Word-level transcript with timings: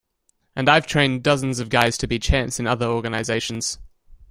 And 0.55 0.67
I've 0.67 0.87
trained 0.87 1.21
dozens 1.23 1.59
of 1.59 1.69
guys 1.69 1.95
to 1.99 2.07
be 2.07 2.17
champs 2.17 2.59
in 2.59 2.65
other 2.65 2.87
organizations. 2.87 3.77